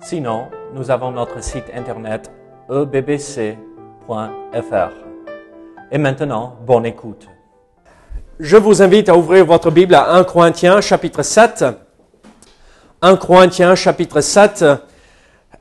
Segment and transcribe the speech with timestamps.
[0.00, 2.30] Sinon, nous avons notre site internet
[2.70, 3.56] ebbc.fr.
[5.90, 7.26] Et maintenant, bonne écoute.
[8.38, 11.64] Je vous invite à ouvrir votre Bible à 1 Corinthiens chapitre 7.
[13.02, 14.64] 1 Corinthiens chapitre 7.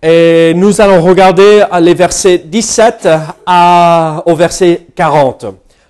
[0.04, 3.10] Et nous allons regarder les versets 17
[3.46, 5.46] à, au verset 40.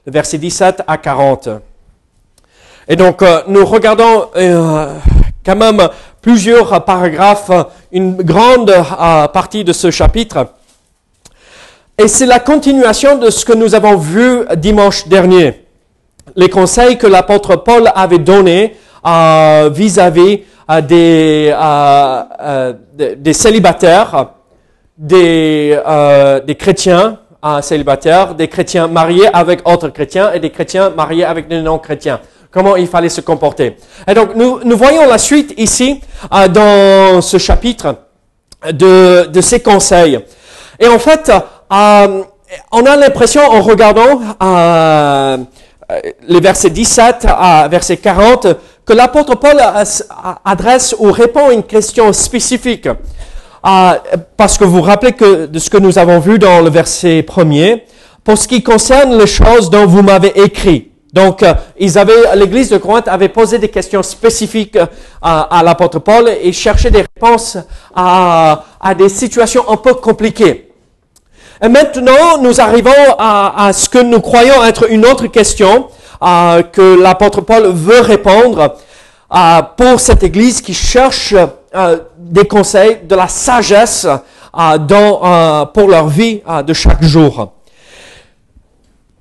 [0.06, 1.50] Le verset 17 à 40.
[2.88, 4.94] Et donc, euh, nous regardons euh,
[5.48, 5.82] quand même
[6.22, 7.52] plusieurs paragraphes,
[7.94, 10.48] une grande euh, partie de ce chapitre.
[11.98, 15.66] Et c'est la continuation de ce que nous avons vu dimanche dernier.
[16.36, 20.82] Les conseils que l'apôtre Paul avait donnés euh, vis-à-vis euh,
[22.92, 24.32] des, célibataires,
[24.98, 25.80] des,
[26.46, 27.20] des chrétiens
[27.62, 32.20] célibataires, des chrétiens mariés avec autres chrétiens et des chrétiens mariés avec des non-chrétiens
[32.58, 33.78] comment il fallait se comporter.
[34.08, 36.02] Et donc, nous, voyons la suite ici,
[36.34, 37.96] euh, dans ce chapitre,
[38.72, 40.20] de, de ces conseils.
[40.80, 42.24] Et en fait, euh,
[42.72, 45.38] on a l'impression, en regardant euh,
[46.28, 48.48] les versets 17 à verset 40,
[48.84, 49.62] que l'apôtre Paul
[50.44, 52.90] adresse ou répond à une question spécifique.
[54.36, 57.22] parce que vous vous rappelez que de ce que nous avons vu dans le verset
[57.22, 57.86] premier,
[58.24, 60.97] pour ce qui concerne les choses dont vous m'avez écrit.
[61.14, 64.86] Donc, euh, ils avaient, l'église de Corinthe avait posé des questions spécifiques euh,
[65.22, 67.58] à, l'apôtre Paul et cherchait des réponses
[67.96, 68.64] à,
[68.98, 70.70] des situations un peu compliquées.
[71.64, 75.88] Et maintenant, nous arrivons à, ce que nous croyons être une autre question
[76.22, 78.76] euh, que l'apôtre Paul veut répondre
[79.76, 81.36] pour cette église qui cherche
[82.18, 84.08] des conseils, de la sagesse
[84.54, 87.57] pour leur vie de chaque jour.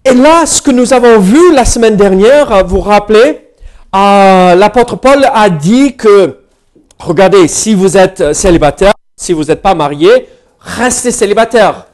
[0.09, 3.41] Et là, ce que nous avons vu la semaine dernière, euh, vous vous rappelez,
[3.93, 6.37] euh, l'apôtre Paul a dit que,
[7.01, 10.29] regardez, si vous êtes célibataire, si vous n'êtes pas marié,
[10.61, 11.87] restez célibataire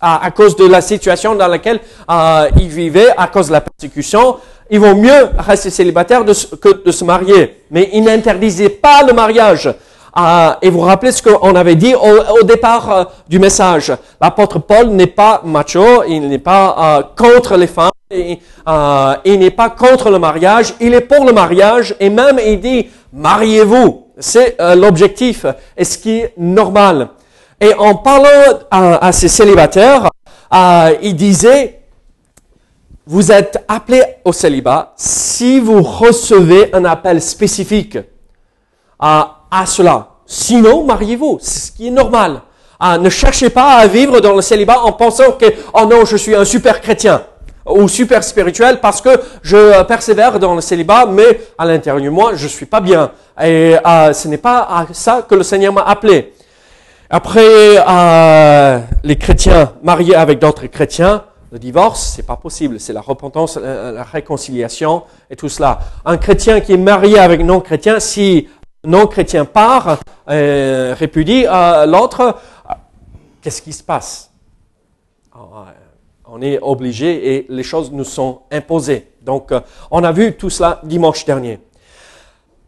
[0.00, 1.80] à, cause de la situation dans laquelle
[2.10, 4.38] euh, il vivait, à cause de la persécution.
[4.70, 7.64] Il vaut mieux rester célibataire que de se marier.
[7.70, 9.68] Mais il n'interdisait pas le mariage.
[10.18, 13.92] Euh, et vous rappelez ce qu'on avait dit au, départ euh, du message.
[14.20, 18.40] L'apôtre Paul n'est pas macho, il n'est pas euh, contre les femmes, et,
[19.24, 22.88] il n'est pas contre le mariage, il est pour le mariage et même il dit
[23.12, 24.06] mariez-vous.
[24.18, 25.46] C'est l'objectif
[25.76, 27.10] et ce qui est normal.
[27.60, 30.10] Et en parlant à, ces célibataires,
[31.02, 31.82] il disait
[33.06, 37.98] vous êtes appelés au célibat si vous recevez un appel spécifique
[38.98, 40.07] à à cela.
[40.30, 41.38] Sinon, mariez-vous.
[41.40, 42.42] C'est ce qui est normal.
[42.78, 46.16] Ah, ne cherchez pas à vivre dans le célibat en pensant que, oh non, je
[46.16, 47.22] suis un super chrétien
[47.66, 49.08] ou super spirituel parce que
[49.42, 53.10] je euh, persévère dans le célibat, mais à l'intérieur de moi, je suis pas bien.
[53.42, 56.34] Et euh, ce n'est pas à ça que le Seigneur m'a appelé.
[57.10, 62.78] Après, euh, les chrétiens mariés avec d'autres chrétiens, le divorce, c'est pas possible.
[62.78, 65.78] C'est la repentance, la réconciliation et tout cela.
[66.04, 68.48] Un chrétien qui est marié avec non-chrétien, si
[68.84, 72.36] non-chrétien part, euh, répudie à l'autre,
[73.42, 74.30] qu'est-ce qui se passe?
[75.34, 75.74] Ah,
[76.26, 79.12] On est obligé et les choses nous sont imposées.
[79.22, 81.58] Donc, euh, on a vu tout cela dimanche dernier.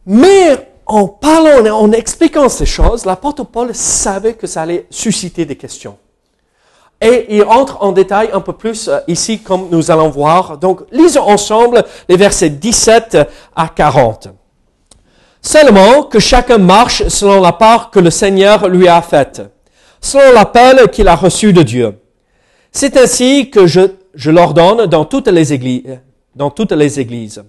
[0.06, 5.56] Mais en parlant, en expliquant ces choses, l'apôtre Paul savait que ça allait susciter des
[5.56, 5.99] questions.
[7.00, 10.59] Et il entre en détail un peu plus euh, ici, comme nous allons voir.
[10.59, 13.19] Donc, lisons ensemble les versets 17
[13.54, 14.28] à 40.
[15.43, 19.43] Seulement que chacun marche selon la part que le Seigneur lui a faite,
[20.00, 21.99] selon l'appel qu'il a reçu de Dieu.
[22.73, 23.81] C'est ainsi que je,
[24.14, 25.99] je l'ordonne dans toutes les églises,
[26.35, 27.43] dans toutes les églises.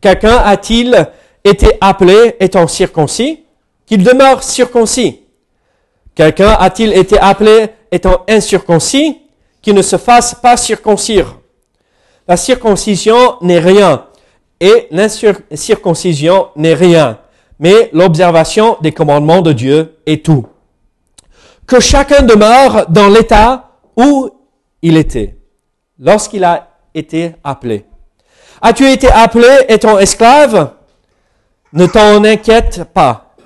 [0.00, 1.08] Quelqu'un a-t-il
[1.44, 3.44] été appelé étant circoncis?
[3.86, 5.20] Qu'il demeure circoncis.
[6.14, 9.18] Quelqu'un a-t-il été appelé étant incirconcis?
[9.60, 11.38] Qu'il ne se fasse pas circoncire.
[12.26, 14.06] La circoncision n'est rien
[14.60, 17.18] et l'incirconcision n'est rien
[17.62, 20.46] mais l'observation des commandements de Dieu est tout.
[21.64, 24.30] Que chacun demeure dans l'état où
[24.82, 25.36] il était
[26.00, 27.84] lorsqu'il a été appelé.
[28.60, 30.72] As-tu été appelé étant esclave?
[31.72, 33.36] Ne t'en inquiète pas.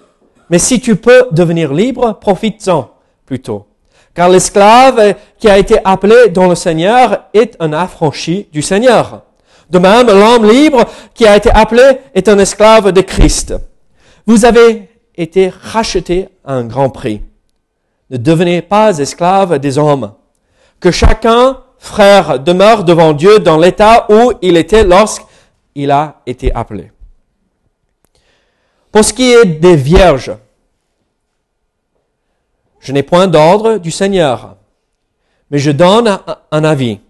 [0.49, 2.91] Mais si tu peux devenir libre, profites-en
[3.27, 3.67] plutôt.
[4.15, 9.25] Car l'esclave qui a été appelé dans le Seigneur est un affranchi du Seigneur.
[9.69, 13.55] De même, l'homme libre qui a été appelé est un esclave de Christ.
[14.27, 17.23] Vous avez été racheté à un grand prix.
[18.11, 20.15] Ne devenez pas esclaves des hommes.
[20.81, 26.91] Que chacun, frère, demeure devant Dieu dans l'état où il était lorsqu'il a été appelé.
[28.91, 30.37] Pour ce qui est des vierges,
[32.81, 34.57] je n'ai point d'ordre du Seigneur,
[35.51, 36.19] mais je donne
[36.51, 37.01] un avis,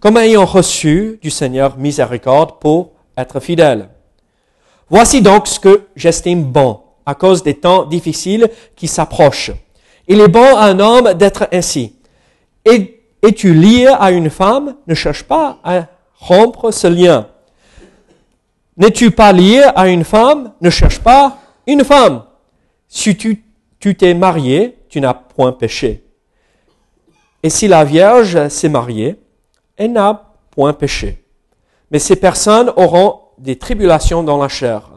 [0.00, 3.88] comme ayant reçu du Seigneur miséricorde pour être fidèle.
[4.90, 9.52] Voici donc ce que j'estime bon, à cause des temps difficiles qui s'approchent.
[10.06, 11.96] Il est bon à un homme d'être ainsi.
[12.64, 14.76] Et es-tu lié à une femme?
[14.86, 15.86] Ne cherche pas à
[16.18, 17.28] rompre ce lien.
[18.76, 20.52] N'es-tu pas lié à une femme?
[20.60, 22.24] Ne cherche pas une femme.
[22.88, 23.44] Si tu
[23.96, 26.04] t'es marié, tu n'as point péché.
[27.42, 29.16] Et si la Vierge s'est mariée,
[29.76, 31.24] elle n'a point péché.
[31.90, 34.90] Mais ces personnes auront des tribulations dans la chair.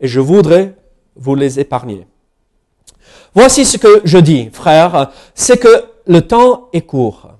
[0.00, 0.74] Et je voudrais
[1.16, 2.06] vous les épargner.
[3.34, 7.30] Voici ce que je dis, frère, c'est que le temps est court.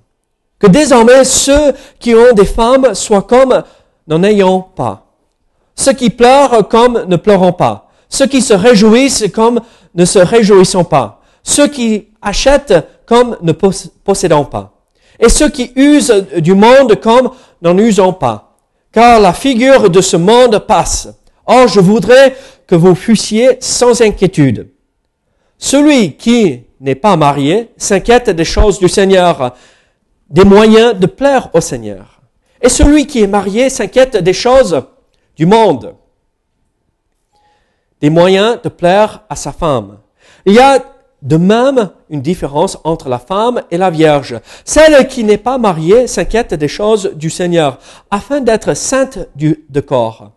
[0.59, 3.63] Que désormais ceux qui ont des femmes soient comme
[4.09, 5.05] n'en ayant pas
[5.79, 7.89] ceux qui pleurent comme ne pleurons pas.
[8.09, 9.61] Ceux qui se réjouissent comme
[9.95, 11.21] ne se réjouissons pas.
[11.45, 12.75] Ceux qui achètent
[13.07, 14.73] comme ne possédons pas.
[15.21, 17.31] Et ceux qui usent du monde comme
[17.63, 18.48] n'en usons pas.
[18.93, 21.09] Car la figure de ce monde passe.
[21.47, 22.37] Or, je voudrais
[22.67, 24.69] que vous fussiez sans inquiétude.
[25.57, 29.55] Celui qui n'est pas marié s'inquiète des choses du Seigneur,
[30.29, 32.21] des moyens de plaire au Seigneur.
[32.61, 34.83] Et celui qui est marié s'inquiète des choses
[35.37, 35.95] du monde,
[38.01, 39.99] des moyens de plaire à sa femme.
[40.45, 40.83] Il y a
[41.23, 44.41] de même une différence entre la femme et la vierge.
[44.65, 47.79] Celle qui n'est pas mariée s'inquiète des choses du Seigneur,
[48.11, 50.33] afin d'être sainte du, de corps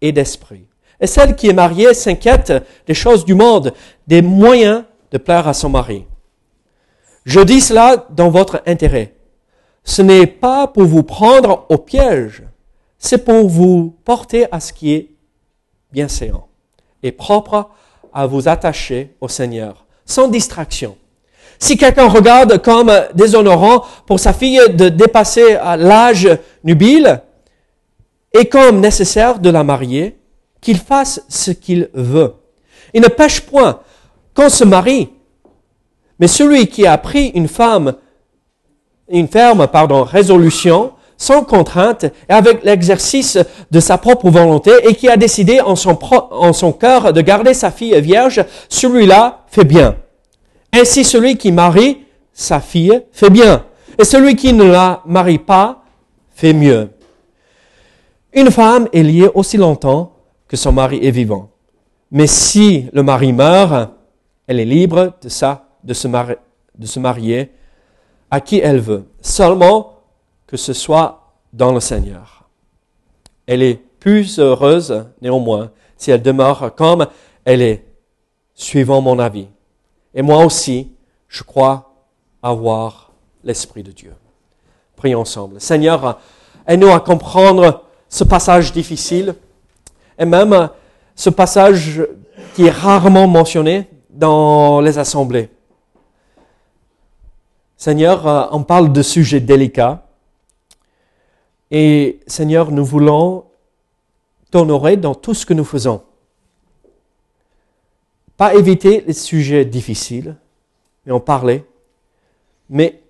[0.00, 0.66] et d'esprit.
[1.00, 2.52] Et celle qui est mariée s'inquiète
[2.86, 3.74] des choses du monde,
[4.06, 6.06] des moyens de plaire à son mari.
[7.24, 9.14] Je dis cela dans votre intérêt.
[9.84, 12.42] Ce n'est pas pour vous prendre au piège,
[12.98, 15.10] c'est pour vous porter à ce qui est
[15.92, 16.48] bien séant
[17.02, 17.70] et propre
[18.12, 20.96] à vous attacher au Seigneur, sans distraction.
[21.58, 26.28] Si quelqu'un regarde comme déshonorant pour sa fille de dépasser l'âge
[26.64, 27.20] nubile,
[28.38, 30.16] et comme nécessaire de la marier,
[30.60, 32.34] qu'il fasse ce qu'il veut.
[32.92, 33.80] Il ne pêche point
[34.34, 35.10] qu'on se marie.
[36.18, 37.94] Mais celui qui a pris une femme,
[39.08, 43.38] une ferme, pardon, résolution, sans contrainte et avec l'exercice
[43.70, 47.70] de sa propre volonté et qui a décidé en son, en cœur de garder sa
[47.70, 49.96] fille vierge, celui-là fait bien.
[50.72, 51.98] Ainsi celui qui marie
[52.32, 53.64] sa fille fait bien.
[53.98, 55.82] Et celui qui ne la marie pas
[56.34, 56.90] fait mieux.
[58.34, 60.12] Une femme est liée aussi longtemps
[60.46, 61.48] que son mari est vivant.
[62.10, 63.90] Mais si le mari meurt,
[64.46, 66.36] elle est libre de, ça, se, marier,
[66.78, 67.50] de se marier
[68.30, 69.06] à qui elle veut.
[69.22, 69.95] Seulement
[70.46, 72.44] que ce soit dans le Seigneur.
[73.46, 77.06] Elle est plus heureuse, néanmoins, si elle demeure comme
[77.44, 77.84] elle est,
[78.54, 79.48] suivant mon avis.
[80.14, 80.92] Et moi aussi,
[81.28, 81.94] je crois
[82.42, 83.12] avoir
[83.44, 84.14] l'Esprit de Dieu.
[84.96, 85.60] Prions ensemble.
[85.60, 86.20] Seigneur,
[86.66, 89.34] aide-nous à comprendre ce passage difficile
[90.18, 90.70] et même
[91.14, 92.02] ce passage
[92.54, 95.50] qui est rarement mentionné dans les assemblées.
[97.76, 100.05] Seigneur, on parle de sujets délicats
[101.70, 103.44] et Seigneur, nous voulons
[104.50, 106.02] t'honorer dans tout ce que nous faisons.
[108.36, 110.36] Pas éviter les sujets difficiles,
[111.04, 111.64] mais en parler,
[112.68, 113.00] mais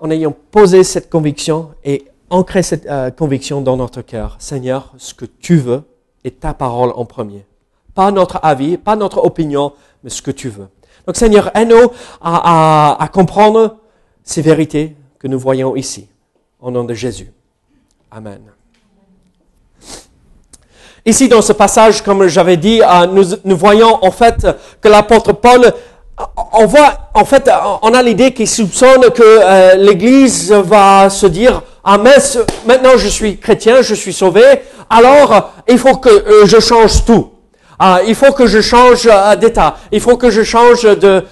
[0.00, 4.36] en ayant posé cette conviction et ancré cette euh, conviction dans notre cœur.
[4.38, 5.82] Seigneur, ce que tu veux
[6.24, 7.44] est ta parole en premier.
[7.94, 9.72] Pas notre avis, pas notre opinion,
[10.02, 10.68] mais ce que tu veux.
[11.06, 13.78] Donc Seigneur, aide-nous à comprendre
[14.22, 16.08] ces vérités que nous voyons ici,
[16.60, 17.32] au nom de Jésus.
[18.12, 18.40] Amen.
[21.06, 23.06] Ici, dans ce passage, comme j'avais dit, euh,
[23.44, 24.46] nous, voyons en fait
[24.80, 25.72] que l'apôtre Paul,
[26.52, 26.68] on
[27.14, 27.48] en fait,
[27.82, 32.16] on a l'idée qu'il soupçonne que euh, l'Église va se dire, ah mais
[32.66, 34.42] maintenant je suis chrétien, je suis sauvé,
[34.90, 37.30] alors il faut que euh, je change tout.
[37.78, 39.08] Ah, il faut que je change
[39.40, 41.22] d'état, il faut que je change de,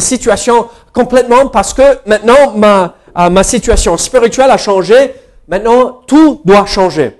[0.00, 2.94] situation complètement parce que maintenant ma,
[3.30, 5.14] ma situation spirituelle a changé
[5.48, 7.18] Maintenant, tout doit changer.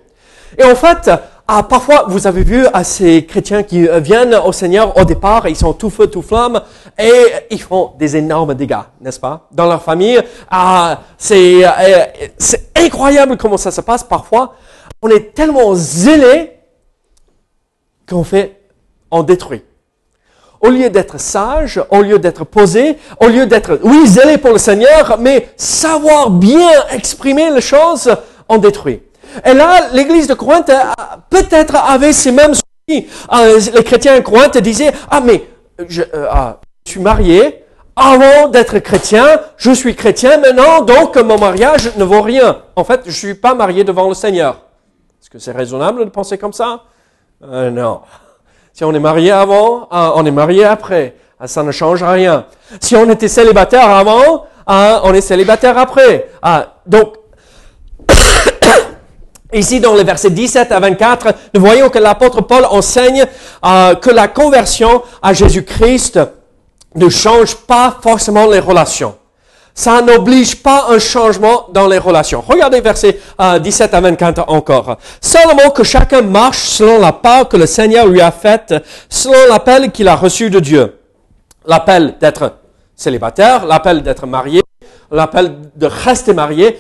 [0.59, 1.11] Et en fait,
[1.51, 5.49] ah, parfois, vous avez vu à ces chrétiens qui euh, viennent au Seigneur au départ,
[5.49, 6.61] ils sont tout feu, tout flamme,
[6.99, 7.13] et
[7.51, 9.49] ils font des énormes dégâts, n'est-ce pas?
[9.51, 10.21] Dans leur famille,
[10.51, 12.05] ah, c'est euh,
[12.77, 14.57] incroyable comment ça se passe parfois.
[15.01, 16.53] On est tellement zélé
[18.07, 18.61] qu'on fait,
[19.11, 19.63] on détruit.
[20.61, 24.59] Au lieu d'être sage, au lieu d'être posé, au lieu d'être, oui, zélé pour le
[24.59, 28.11] Seigneur, mais savoir bien exprimer les choses,
[28.49, 29.03] on détruit.
[29.45, 30.73] Et là, l'église de Corinthe
[31.31, 33.07] peut-être avait ces mêmes soucis.
[33.33, 35.45] Euh, les chrétiens de Corinthe disaient, ah mais
[35.89, 41.39] je, euh, ah, je suis marié, avant d'être chrétien, je suis chrétien maintenant, donc mon
[41.39, 42.63] mariage ne vaut rien.
[42.75, 44.63] En fait, je ne suis pas marié devant le Seigneur.
[45.21, 46.85] Est-ce que c'est raisonnable de penser comme ça?
[47.45, 48.01] Euh, Non.
[48.79, 51.17] Si on est marié avant, ah, on est marié après.
[51.41, 52.47] Ah, ça ne change rien.
[52.81, 56.31] Si on était célibataire avant, ah, on est célibataire après.
[56.87, 57.15] donc,
[59.53, 63.27] Ici, dans les versets 17 à 24, nous voyons que l'apôtre Paul enseigne
[63.65, 66.21] que la conversion à Jésus-Christ
[66.95, 69.17] ne change pas forcément les relations.
[69.79, 72.43] Ça n'oblige pas un changement dans les relations.
[72.45, 73.17] Regardez versets
[73.63, 74.99] 17 euh, à 24 encore.
[75.21, 78.75] Seulement que chacun marche selon la part que le Seigneur lui a faite,
[79.09, 80.99] selon l'appel qu'il a reçu de Dieu.
[81.65, 82.55] L'appel d'être
[82.97, 84.65] célibataire, l'appel d'être marié,
[85.13, 86.77] l'appel de rester marié.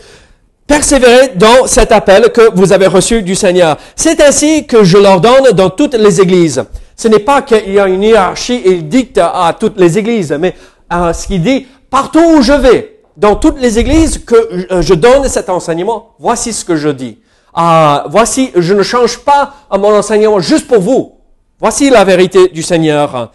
[0.67, 3.77] Persévérez dans cet appel que vous avez reçu du Seigneur.
[3.95, 6.65] C'est ainsi que je l'ordonne dans toutes les églises.
[6.97, 10.37] Ce n'est pas qu'il y a une hiérarchie et il dicte à toutes les églises,
[10.41, 10.57] mais
[10.91, 14.95] à ce qu'il dit, partout où je vais, dans toutes les églises que euh, je
[14.95, 17.19] donne cet enseignement, voici ce que je dis.
[17.55, 21.19] Ah, voici, je ne change pas mon enseignement juste pour vous.
[21.59, 23.33] Voici la vérité du Seigneur.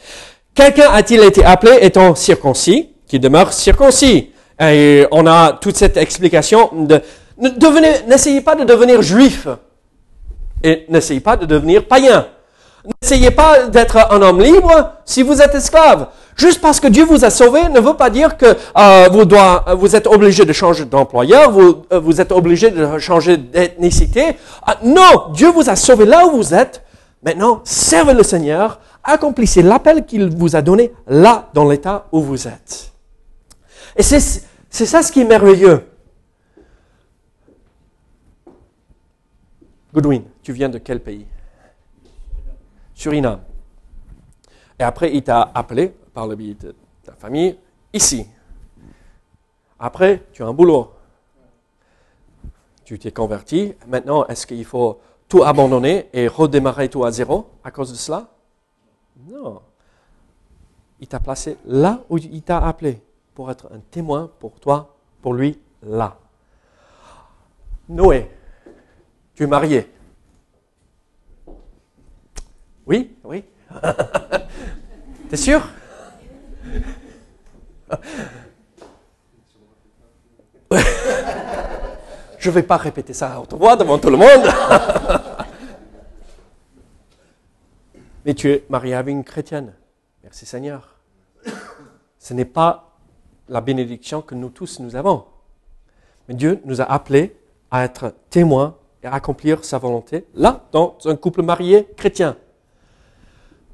[0.56, 4.32] Quelqu'un a-t-il été appelé étant circoncis, qui demeure circoncis?
[4.62, 7.02] Et on a toute cette explication de
[7.38, 9.48] N'essayez pas de devenir juif
[10.64, 12.28] et n'essayez pas de devenir païen.
[13.02, 16.08] N'essayez pas d'être un homme libre si vous êtes esclave.
[16.36, 18.46] Juste parce que Dieu vous a sauvé ne veut pas dire que
[18.78, 22.98] euh, vous, doit, vous êtes obligé de changer d'employeur, vous, euh, vous êtes obligé de
[22.98, 24.38] changer d'ethnicité.
[24.66, 26.84] Ah, non, Dieu vous a sauvé là où vous êtes.
[27.24, 32.48] Maintenant, servez le Seigneur, accomplissez l'appel qu'il vous a donné là dans l'état où vous
[32.48, 32.92] êtes.
[33.96, 34.20] Et c'est
[34.86, 35.86] ça ce qui est merveilleux.
[39.94, 41.28] Goodwin, tu viens de quel pays?
[42.96, 43.42] Suriname.
[44.80, 47.58] Et après, il t'a appelé par le biais de ta famille
[47.94, 48.26] ici.
[49.80, 50.92] Après, tu as un boulot.
[52.86, 53.74] Tu t'es converti.
[53.88, 58.30] Maintenant, est-ce qu'il faut tout abandonner et redémarrer tout à zéro à cause de cela?
[59.28, 59.62] Non.
[61.00, 63.02] Il t'a placé là où il t'a appelé
[63.34, 66.18] pour être un témoin pour toi, pour lui, là.
[67.90, 68.30] Noé,
[69.36, 69.90] tu es marié.
[72.86, 73.44] Oui, oui.
[75.30, 75.62] T'es sûr?
[82.40, 84.28] Je ne vais pas répéter ça à haute voix devant tout le monde.
[88.26, 89.74] Mais tu es marié avec une chrétienne.
[90.24, 90.96] Merci Seigneur.
[92.20, 92.98] Ce n'est pas
[93.48, 95.26] la bénédiction que nous tous nous avons.
[96.28, 97.36] Mais Dieu nous a appelés
[97.72, 102.38] à être témoins et à accomplir sa volonté, là, dans un couple marié chrétien.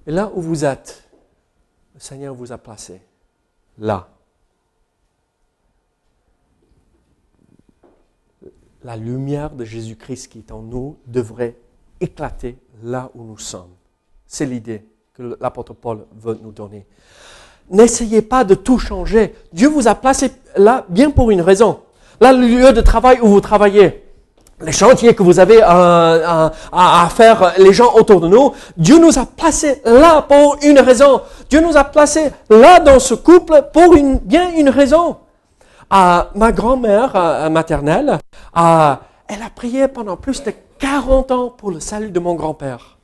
[0.08, 1.09] Et là où vous êtes,
[2.00, 3.01] le Seigneur vous a placé.
[3.77, 4.08] Là.
[8.86, 11.58] La lumière de Jésus-Christ qui est en nous devrait
[12.00, 13.72] éclater là où nous sommes.
[14.25, 16.86] C'est l'idée que l'apôtre Paul veut nous donner.
[17.70, 19.36] N'essayez pas de tout changer.
[19.51, 21.82] Dieu vous a placé là bien pour une raison.
[22.22, 24.09] Là, le lieu de travail où vous travaillez,
[24.62, 29.18] les chantiers que vous avez à, à, faire, les gens autour de nous, Dieu nous
[29.18, 31.22] a placés là pour une raison.
[31.50, 35.18] Dieu nous a placés là dans ce couple pour une, bien une raison.
[35.92, 38.20] Ma grand-mère maternelle,
[38.54, 42.99] à, elle a prié pendant plus de 40 ans pour le salut de mon grand-père.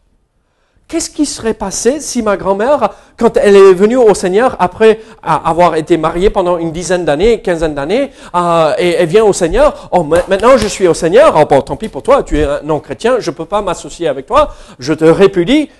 [0.87, 5.75] Qu'est-ce qui serait passé si ma grand-mère, quand elle est venue au Seigneur après avoir
[5.75, 10.03] été mariée pendant une dizaine d'années, quinzaine d'années, euh, et elle vient au Seigneur, oh,
[10.03, 13.35] maintenant je suis au Seigneur, oh, tant pis pour toi, tu es non-chrétien, je ne
[13.35, 15.71] peux pas m'associer avec toi, je te répudie.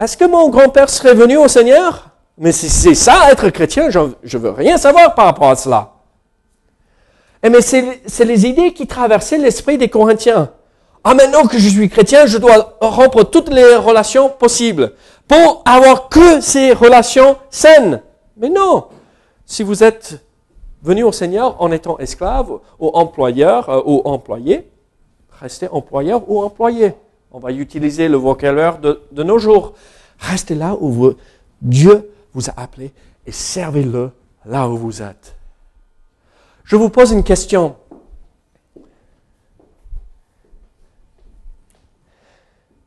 [0.00, 2.10] Est-ce que mon grand-père serait venu au Seigneur?
[2.36, 5.92] Mais c'est ça, être chrétien, je ne veux rien savoir par rapport à cela.
[7.44, 10.50] Eh, mais c'est les idées qui traversaient l'esprit des Corinthiens.
[11.06, 14.94] Ah, maintenant que je suis chrétien, je dois rompre toutes les relations possibles
[15.28, 18.00] pour avoir que ces relations saines.
[18.38, 18.86] Mais non.
[19.44, 20.18] Si vous êtes
[20.82, 24.66] venu au Seigneur en étant esclave ou employeur euh, ou employé,
[25.40, 26.94] restez employeur ou employé.
[27.32, 29.74] On va utiliser le vocabulaire de, de nos jours.
[30.18, 31.12] Restez là où
[31.60, 32.92] Dieu vous a appelé
[33.26, 34.10] et servez-le
[34.46, 35.36] là où vous êtes.
[36.64, 37.76] Je vous pose une question.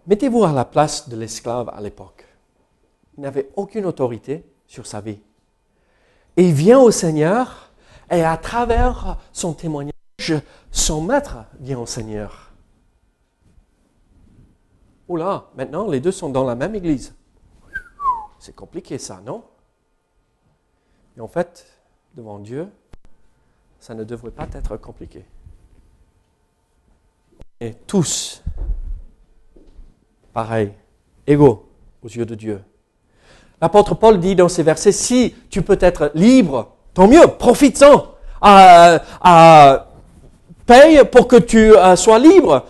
[0.08, 2.26] Mettez-vous à la place de l'esclave à l'époque.
[3.18, 5.20] Il n'avait aucune autorité sur sa vie.
[6.38, 7.72] Et il vient au Seigneur
[8.10, 9.94] et à travers son témoignage,
[10.72, 12.54] son maître vient au Seigneur.
[15.10, 17.14] Oula, maintenant les deux sont dans la même église.
[18.40, 19.44] C'est compliqué ça, non?
[21.18, 21.66] Et en fait,
[22.16, 22.70] devant Dieu,
[23.80, 25.26] ça ne devrait pas être compliqué.
[27.60, 28.44] Et tous,
[30.38, 30.70] pareil,
[31.26, 31.66] égaux
[32.06, 32.62] aux yeux de Dieu.
[33.60, 38.06] L'apôtre Paul dit dans ces versets, si tu peux être libre, tant mieux, profite-en.
[38.46, 39.78] Euh, euh,
[40.68, 42.66] paye pour que tu euh, sois libre.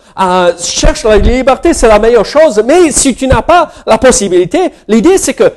[0.58, 2.62] Cherche la liberté, c'est la meilleure chose.
[2.64, 5.52] Mais si tu n'as pas la possibilité, l'idée c'est que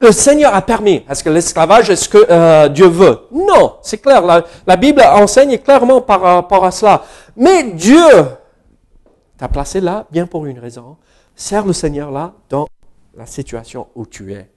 [0.00, 1.04] le Seigneur a permis.
[1.06, 3.18] Est-ce que l'esclavage est ce que Dieu veut?
[3.30, 4.22] Non, c'est clair.
[4.66, 7.02] La, Bible enseigne clairement par rapport à cela.
[7.36, 8.08] Mais Dieu
[9.36, 10.96] t'a placé là bien pour une raison.
[11.40, 12.66] Sers le Seigneur là dans
[13.16, 14.50] la situation où tu es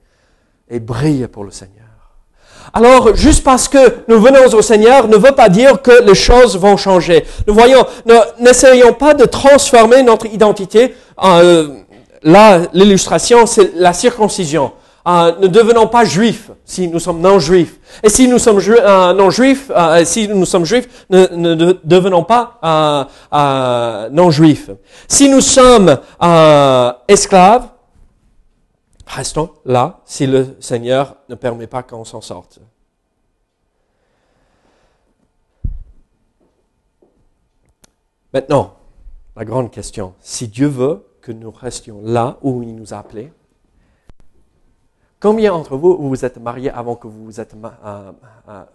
[0.70, 1.86] et brille pour le Seigneur.
[2.74, 6.58] Alors, juste parce que nous venons au Seigneur ne veut pas dire que les choses
[6.58, 7.24] vont changer.
[7.48, 7.86] Nous voyons,
[8.38, 10.94] n'essayons pas de transformer notre identité.
[11.24, 11.70] Euh,
[12.22, 14.74] là, l'illustration, c'est la circoncision.
[15.06, 17.80] Euh, ne devenons pas juifs si nous sommes non juifs.
[18.04, 23.10] Et si nous sommes euh, non juifs, euh, si nous sommes juifs, ne, devenons pas
[24.12, 24.70] non juifs.
[25.08, 25.98] Si nous sommes
[27.08, 27.68] esclaves,
[29.06, 32.60] restons là si le Seigneur ne permet pas qu'on s'en sorte.
[38.34, 38.74] Maintenant,
[39.36, 43.32] la grande question, si Dieu veut que nous restions là où il nous a appelés,
[45.24, 48.12] Combien d'entre vous vous êtes mariés avant que vous vous êtes euh,
[48.50, 48.66] euh,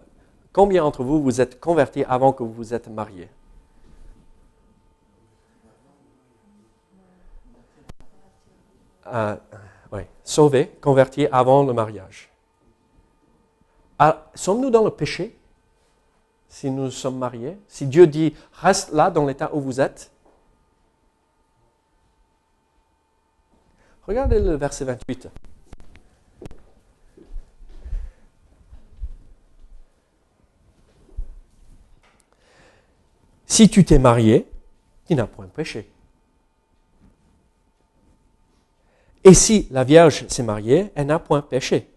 [0.51, 3.29] combien d'entre vous vous êtes convertis avant que vous vous êtes mariés?
[9.13, 9.35] Euh,
[9.91, 12.31] oui, sauvés, convertis avant le mariage.
[13.99, 15.37] Ah, sommes-nous dans le péché
[16.47, 17.59] si nous sommes mariés?
[17.67, 20.09] Si Dieu dit reste là dans l'état où vous êtes?
[24.07, 25.29] Regardez le verset 28.
[33.49, 34.47] Si tu t'es marié,
[35.07, 35.89] tu n'as point péché.
[39.23, 41.89] Et si la Vierge s'est mariée, elle n'a point péché.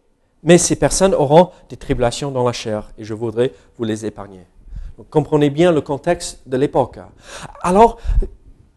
[0.42, 4.46] Mais ces personnes auront des tribulations dans la chair, et je voudrais vous les épargner.
[5.10, 6.98] comprenez bien le contexte de l'époque.
[7.60, 7.98] Alors,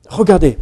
[0.09, 0.59] regardez,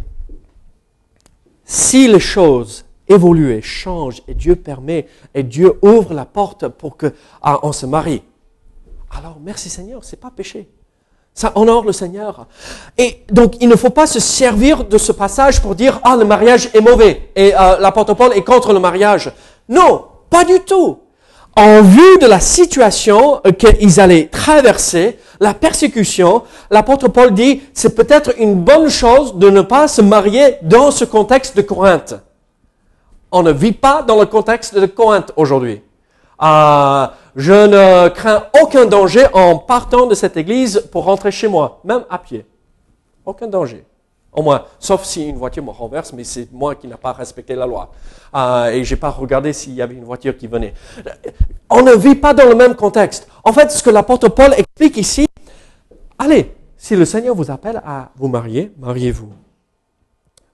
[1.64, 7.10] si les choses évoluent, changent, et Dieu permet, et Dieu ouvre la porte pour qu'on
[7.42, 8.22] ah, se marie,
[9.10, 10.68] alors merci Seigneur, c'est pas péché.
[11.34, 12.46] Ça honore le Seigneur.
[12.96, 16.24] Et donc, il ne faut pas se servir de ce passage pour dire, ah, le
[16.24, 19.32] mariage est mauvais et euh, l'apôtre Paul est contre le mariage.
[19.68, 20.98] Non, pas du tout.
[21.56, 28.32] En vue de la situation qu'ils allaient traverser, la persécution, l'apôtre Paul dit, c'est peut-être
[28.38, 32.14] une bonne chose de ne pas se marier dans ce contexte de Corinthe.
[33.30, 35.80] On ne vit pas dans le contexte de Corinthe aujourd'hui.
[36.42, 41.80] Euh, je ne crains aucun danger en partant de cette église pour rentrer chez moi,
[41.84, 42.46] même à pied.
[43.26, 43.84] Aucun danger.
[44.32, 47.54] Au moins, sauf si une voiture me renverse, mais c'est moi qui n'ai pas respecté
[47.54, 47.90] la loi.
[48.34, 50.74] Euh, et j'ai pas regardé s'il y avait une voiture qui venait.
[51.70, 53.28] On ne vit pas dans le même contexte.
[53.44, 55.26] En fait, ce que l'apôtre Paul explique ici,
[56.18, 59.32] allez, si le Seigneur vous appelle à vous marier, mariez-vous.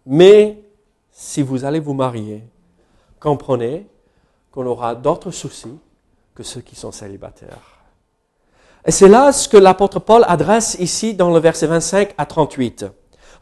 [0.07, 0.63] Mais
[1.11, 2.45] si vous allez vous marier,
[3.19, 3.87] comprenez
[4.51, 5.79] qu'on aura d'autres soucis
[6.41, 7.83] que ceux qui sont célibataires.
[8.87, 12.87] Et c'est là ce que l'apôtre Paul adresse ici dans le verset 25 à 38.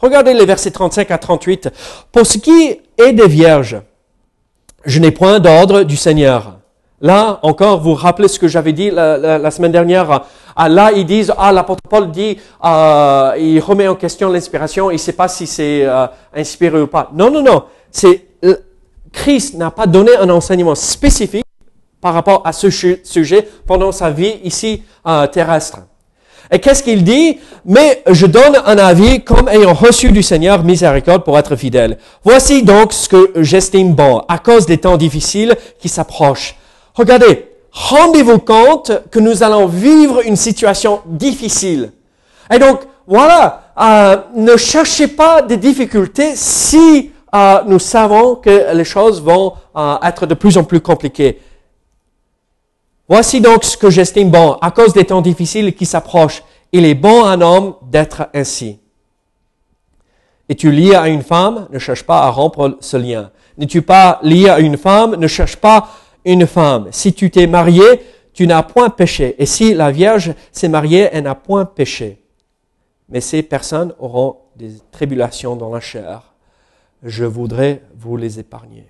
[0.01, 1.71] Regardez les versets 35 à 38.
[2.11, 3.81] Pour ce qui est des vierges,
[4.85, 6.59] je n'ai point d'ordre du Seigneur.
[7.01, 10.25] Là, encore, vous rappelez ce que j'avais dit la, semaine dernière.
[10.57, 14.95] Ah, là, ils disent, ah, l'apôtre Paul dit, euh, il remet en question l'inspiration, il
[14.95, 17.11] ne sait pas si c'est euh, inspiré ou pas.
[17.15, 17.63] Non, non, non.
[17.93, 18.57] C'est euh,
[19.13, 21.45] Christ n'a pas donné un enseignement spécifique
[22.01, 25.79] par rapport à ce sujet pendant sa vie ici euh, terrestre.
[26.51, 27.39] Et qu'est-ce qu'il dit?
[27.67, 31.99] Mais je donne un avis comme ayant reçu du Seigneur miséricorde pour être fidèle.
[32.25, 36.57] Voici donc ce que j'estime bon à cause des temps difficiles qui s'approchent.
[36.95, 41.93] Regardez, rendez-vous compte que nous allons vivre une situation difficile.
[42.53, 48.85] Et donc, voilà, euh, ne cherchez pas des difficultés si euh, nous savons que les
[48.85, 51.41] choses vont euh, être de plus en plus compliquées.
[53.09, 54.59] Voici donc ce que j'estime bon.
[54.61, 56.43] À cause des temps difficiles qui s'approchent,
[56.73, 58.79] il est bon à un homme d'être ainsi.
[60.49, 63.31] Es-tu lié à une femme Ne cherche pas à rompre ce lien.
[63.57, 65.89] N'es-tu pas lié à une femme Ne cherche pas
[66.25, 66.89] une femme.
[66.91, 67.85] Si tu t'es marié,
[68.35, 69.35] tu n'as point péché.
[69.39, 72.23] Et si la Vierge s'est mariée, elle n'a point péché.
[73.09, 76.35] Mais ces personnes auront des tribulations dans la chair.
[77.03, 78.87] Je voudrais vous les épargner.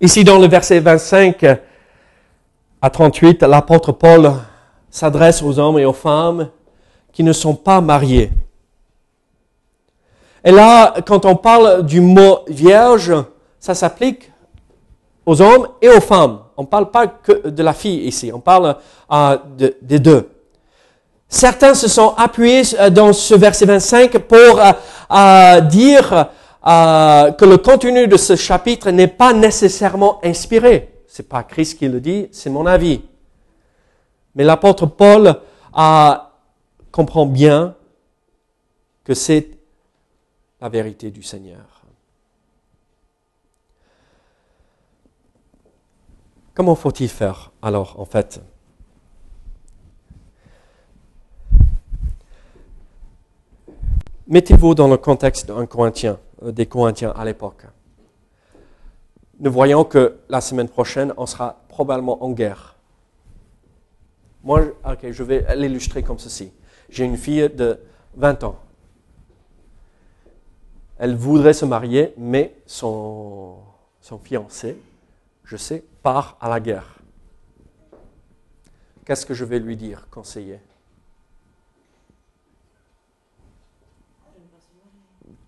[0.00, 1.44] Ici, dans le verset 25
[2.82, 4.32] à 38, l'apôtre Paul
[4.90, 6.48] s'adresse aux hommes et aux femmes
[7.12, 8.30] qui ne sont pas mariés.
[10.44, 13.12] Et là, quand on parle du mot vierge,
[13.58, 14.32] ça s'applique
[15.26, 16.40] aux hommes et aux femmes.
[16.56, 18.76] On ne parle pas que de la fille ici, on parle
[19.12, 19.38] euh,
[19.82, 20.30] des deux.
[21.28, 26.28] Certains se sont appuyés euh, dans ce verset 25 pour euh, dire
[26.62, 30.99] que le contenu de ce chapitre n'est pas nécessairement inspiré.
[31.12, 33.02] C'est pas Christ qui le dit, c'est mon avis.
[34.36, 35.40] Mais l'apôtre Paul
[36.92, 37.74] comprend bien
[39.02, 39.58] que c'est
[40.60, 41.82] la vérité du Seigneur.
[46.54, 48.40] Comment faut-il faire alors en fait?
[54.28, 57.66] Mettez-vous dans le contexte d'un euh, des Corinthiens à l'époque.
[59.40, 62.76] Nous voyons que la semaine prochaine, on sera probablement en guerre.
[64.42, 66.52] Moi, ok, je vais l'illustrer comme ceci.
[66.90, 67.80] J'ai une fille de
[68.16, 68.60] 20 ans.
[70.98, 73.56] Elle voudrait se marier, mais son,
[74.02, 74.76] son fiancé,
[75.44, 76.98] je sais, part à la guerre.
[79.06, 80.60] Qu'est-ce que je vais lui dire, conseiller?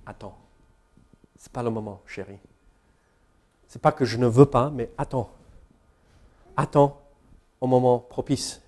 [0.06, 0.36] Attends.
[1.36, 2.38] C'est pas le moment, chérie.
[3.72, 5.30] C'est pas que je ne veux pas, mais attends.
[6.58, 7.00] Attends
[7.58, 8.60] au moment propice.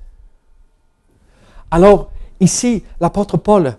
[1.70, 3.76] Alors, ici, l'apôtre Paul,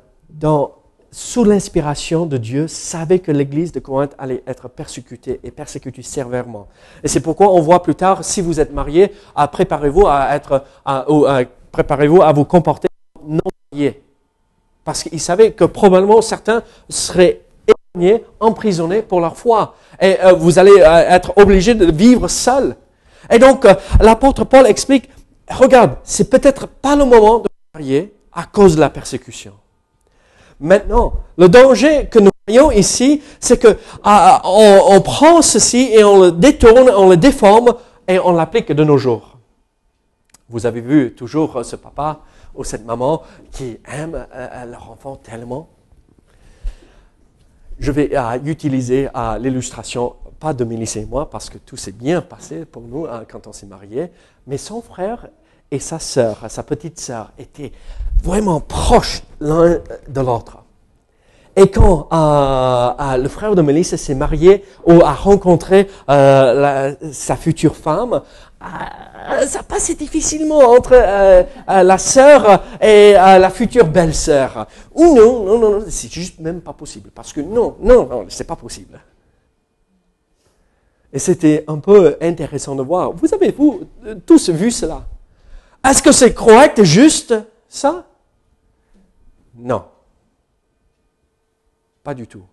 [1.10, 6.68] sous l'inspiration de Dieu, savait que l'église de Corinthe allait être persécutée et persécutée sévèrement.
[7.04, 9.12] Et c'est pourquoi on voit plus tard, si vous êtes marié,
[9.52, 10.64] préparez-vous à être,
[11.72, 12.88] préparez-vous à vous comporter
[13.28, 14.04] non marié.
[14.84, 17.42] Parce qu'il savait que probablement certains seraient
[18.40, 19.76] emprisonnés pour leur foi.
[20.02, 22.76] Et euh, vous allez euh, être obligés de vivre seul.
[23.32, 25.10] Et donc, euh, l'apôtre Paul explique,
[25.50, 29.54] regarde, c'est peut-être pas le moment de marier à cause de la persécution.
[30.60, 36.04] Maintenant, le danger que nous voyons ici, c'est que ah, ah, on, prend ceci et
[36.04, 37.74] on le détourne, on le déforme
[38.08, 39.38] et on l'applique de nos jours.
[40.48, 42.20] Vous avez vu toujours ce papa
[42.54, 44.28] ou cette maman qui aime
[44.70, 45.68] leur enfant tellement.
[47.80, 49.10] Je vais euh, utiliser
[49.40, 53.24] l'illustration, pas de Mélissa et moi, parce que tout s'est bien passé pour nous hein,
[53.30, 54.12] quand on s'est mariés,
[54.48, 55.28] mais son frère
[55.72, 57.72] et sa sœur, sa petite sœur, étaient
[58.24, 60.60] vraiment proches l'un de l'autre.
[61.58, 67.38] Et quand euh, euh, le frère de Mélissa s'est marié ou a rencontré euh, sa
[67.38, 68.22] future femme,
[68.60, 70.94] ça passait difficilement entre
[71.68, 74.68] la sœur et la future belle-sœur.
[74.94, 77.12] Ou non, non, non, non c'est juste même pas possible.
[77.14, 79.00] Parce que non, non, non, c'est pas possible.
[81.14, 83.12] Et c'était un peu intéressant de voir.
[83.14, 83.82] Vous avez, vous,
[84.26, 85.04] tous vu cela?
[85.88, 87.34] Est-ce que c'est correct juste,
[87.70, 88.06] ça?
[89.56, 89.86] Non.
[92.04, 92.44] Pas du tout.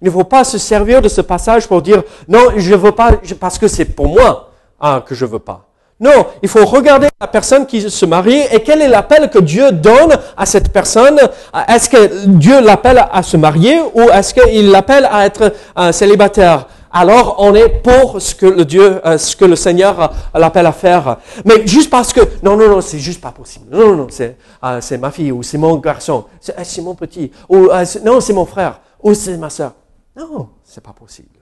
[0.00, 2.92] Il ne faut pas se servir de ce passage pour dire non, je ne veux
[2.92, 4.49] pas parce que c'est pour moi
[4.80, 5.66] ah, que je veux pas.
[5.98, 9.70] Non, il faut regarder la personne qui se marie et quel est l'appel que Dieu
[9.70, 11.20] donne à cette personne.
[11.68, 15.52] Est-ce que Dieu l'appelle à se marier ou est-ce qu'il l'appelle à être
[15.92, 16.66] célibataire?
[16.92, 20.66] Alors on est pour ce que le Dieu, euh, ce que le Seigneur euh, l'appelle
[20.66, 21.18] à faire.
[21.44, 23.66] Mais juste parce que, non, non, non, c'est juste pas possible.
[23.70, 27.30] Non, non, non, c'est, euh, c'est ma fille, ou c'est mon garçon, c'est, mon petit,
[27.48, 27.68] ou
[28.04, 29.72] non, c'est mon frère, ou c'est ma soeur.
[30.16, 31.39] Non, c'est pas possible.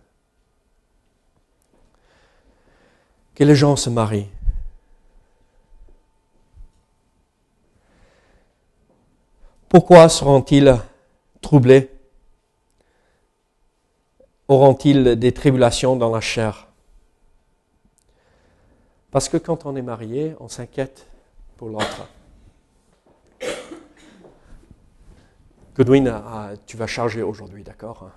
[3.39, 4.27] Que les gens se marient.
[9.69, 10.77] Pourquoi seront-ils
[11.41, 11.89] troublés?
[14.49, 16.67] Auront-ils des tribulations dans la chair?
[19.13, 21.07] Parce que quand on est marié, on s'inquiète
[21.57, 22.09] pour l'autre.
[25.77, 28.11] Godwin, ah, tu vas charger aujourd'hui, d'accord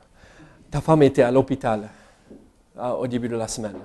[0.71, 1.89] Ta femme était à l'hôpital
[2.75, 3.77] ah, au début de la semaine.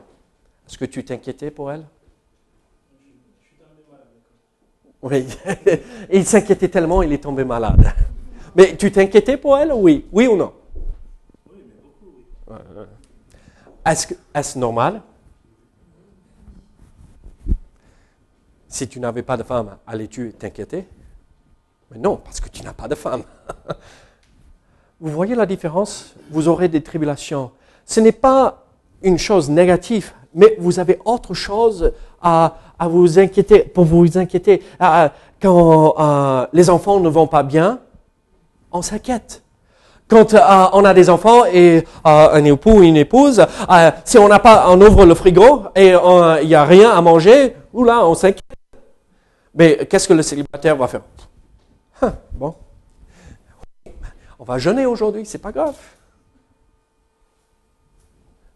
[0.69, 1.87] Est-ce que tu t'inquiétais pour elle?
[5.03, 5.27] Oui,
[6.13, 7.93] il s'inquiétait tellement, il est tombé malade.
[8.57, 10.07] Mais tu t'inquiétais pour elle, oui.
[10.11, 10.53] Oui ou non?
[11.49, 12.85] Oui, mais beaucoup, oui.
[13.85, 15.03] Est-ce, est normal?
[18.67, 20.89] Si tu n'avais pas de femme, allais-tu t'inquiéter?
[21.91, 23.23] Mais non, parce que tu n'as pas de femme.
[25.01, 26.15] Vous voyez la différence?
[26.31, 27.53] Vous aurez des tribulations.
[27.85, 28.65] Ce n'est pas
[29.03, 34.63] une chose négative, mais vous avez autre chose à, vous inquiéter, pour vous inquiéter.
[35.41, 37.81] quand euh, les enfants ne vont pas bien,
[38.71, 39.43] on s'inquiète.
[40.09, 43.45] Quand on a des enfants et un époux ou une épouse,
[44.05, 45.95] si on n'a pas, on ouvre le frigo et
[46.43, 48.45] il n'y a rien à manger, là, on s'inquiète.
[49.55, 51.01] Mais qu'est-ce que le célibataire va faire?
[52.03, 52.55] Hein, Bon,
[54.39, 55.75] on va jeûner aujourd'hui, c'est pas grave.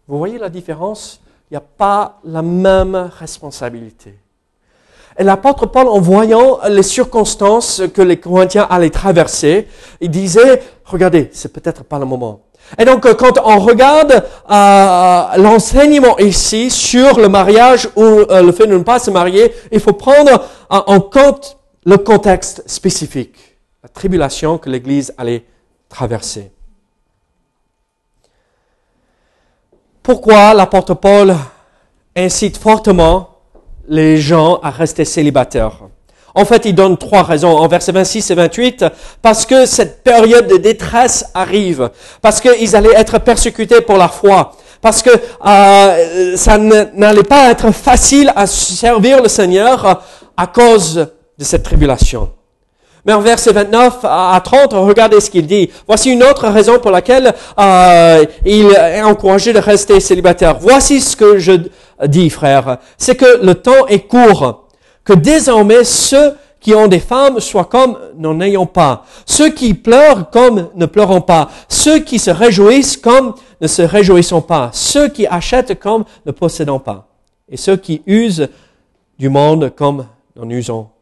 [0.07, 4.15] Vous voyez la différence Il n'y a pas la même responsabilité.
[5.19, 9.67] Et l'apôtre Paul, en voyant les circonstances que les Corinthiens allaient traverser,
[10.01, 12.43] il disait, regardez, c'est peut-être pas le moment.
[12.79, 18.69] Et donc, quand on regarde euh, l'enseignement ici sur le mariage ou euh, le fait
[18.69, 24.57] de ne pas se marier, il faut prendre en compte le contexte spécifique, la tribulation
[24.59, 25.45] que l'Église allait
[25.89, 26.53] traverser.
[30.11, 31.37] Pourquoi l'apôtre Paul
[32.17, 33.29] incite fortement
[33.89, 35.83] les gens à rester célibataires
[36.35, 38.85] En fait, il donne trois raisons en versets 26 et 28.
[39.23, 41.91] Parce que cette période de détresse arrive,
[42.23, 45.11] parce qu'ils allaient être persécutés pour la foi, parce que
[45.47, 50.03] euh, ça n'allait pas être facile à servir le Seigneur
[50.37, 51.07] à cause
[51.39, 52.33] de cette tribulation.
[53.07, 55.71] Mais en verset 29 à 30, regardez ce qu'il dit.
[55.87, 60.59] Voici une autre raison pour laquelle euh, il est encouragé de rester célibataire.
[60.61, 61.53] Voici ce que je
[62.07, 62.79] dis, frère.
[62.99, 64.69] C'est que le temps est court.
[65.05, 69.05] Que désormais ceux qui ont des femmes soient comme n'en ayant pas.
[69.25, 71.51] Ceux qui pleurent comme ne pleurant pas.
[71.69, 74.71] Ceux qui se réjouissent comme ne se réjouissant pas.
[74.73, 77.09] Ceux qui achètent comme ne possédant pas.
[77.49, 78.49] Et ceux qui usent
[79.19, 80.93] du monde comme n'en usant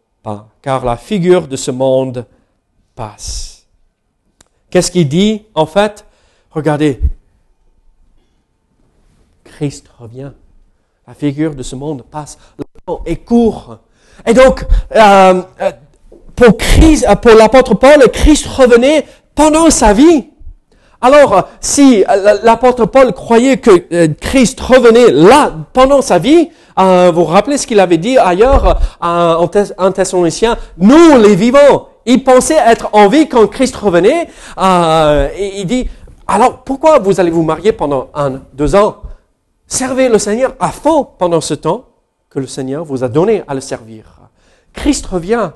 [0.63, 2.27] car la figure de ce monde
[2.95, 3.67] passe.
[4.71, 6.05] Qu'est-ce qu'il dit en fait?
[6.51, 7.01] Regardez,
[9.45, 10.33] Christ revient.
[11.07, 12.39] La figure de ce monde passe.
[12.59, 12.65] Le
[13.07, 13.79] est court.
[14.27, 14.65] Et donc,
[14.95, 15.73] euh, euh,
[16.35, 20.29] pour, pour l'apôtre Paul, Christ revenait pendant sa vie.
[21.01, 27.25] Alors, si euh, l'apôtre Paul croyait que Christ revenait là pendant sa vie, euh, vous
[27.25, 29.47] vous rappelez ce qu'il avait dit ailleurs euh,
[29.79, 34.29] en Thessalonicien Nous, les vivants, il pensait être en vie quand Christ revenait.
[34.59, 35.89] Euh, il dit,
[36.27, 38.99] alors pourquoi vous allez vous marier pendant un, deux ans?
[39.67, 41.87] Servez le Seigneur à fond pendant ce temps
[42.31, 44.21] que le Seigneur vous a donné à le servir.
[44.73, 45.51] Christ revient.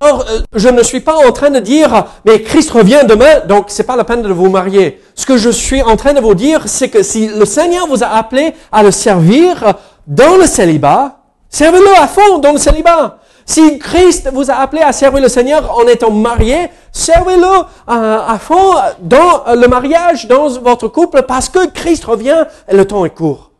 [0.00, 3.84] Or, je ne suis pas en train de dire, mais Christ revient demain, donc c'est
[3.84, 5.00] pas la peine de vous marier.
[5.14, 8.02] Ce que je suis en train de vous dire, c'est que si le Seigneur vous
[8.02, 9.74] a appelé à le servir,
[10.06, 13.18] dans le célibat, servez-le à fond dans le célibat.
[13.46, 18.74] Si Christ vous a appelé à servir le Seigneur en étant marié, servez-le à, fond
[19.00, 23.50] dans le mariage, dans votre couple, parce que Christ revient et le temps est court.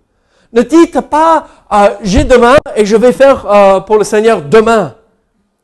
[0.52, 4.94] Ne dites pas, euh, j'ai demain et je vais faire euh, pour le Seigneur demain.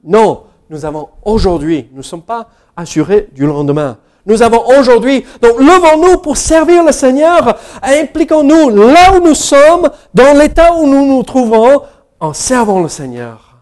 [0.04, 3.98] Non, nous avons aujourd'hui, nous ne sommes pas assurés du lendemain.
[4.26, 5.24] Nous avons aujourd'hui.
[5.40, 7.56] Donc, levons-nous pour servir le Seigneur.
[7.80, 11.82] Impliquons-nous là où nous sommes, dans l'état où nous nous trouvons,
[12.18, 13.56] en servant le Seigneur.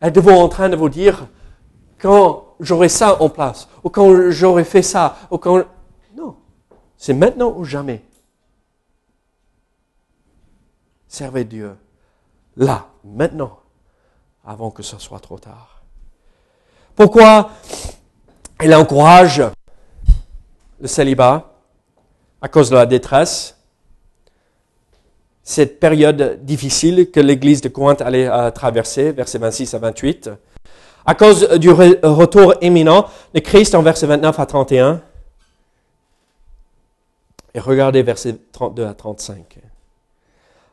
[0.00, 1.26] Êtes-vous en train de vous dire,
[1.98, 5.62] quand j'aurai ça en place, ou quand j'aurai fait ça, ou quand...
[6.16, 6.36] Non,
[6.96, 8.02] c'est maintenant ou jamais.
[11.06, 11.76] Servez Dieu,
[12.56, 13.59] là, maintenant,
[14.50, 15.80] avant que ce soit trop tard.
[16.96, 17.50] Pourquoi
[18.60, 19.42] il encourage
[20.80, 21.52] le célibat
[22.42, 23.56] à cause de la détresse,
[25.44, 30.30] cette période difficile que l'Église de Corinthe allait euh, traverser, versets 26 à 28,
[31.06, 35.00] à cause du retour imminent de Christ en versets 29 à 31.
[37.54, 39.58] Et regardez versets 32 à 35.